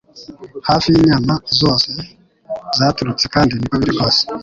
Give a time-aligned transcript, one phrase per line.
[0.67, 1.89] Hafi yinyama zose
[2.77, 4.21] zaturutse kandi niko biri rwose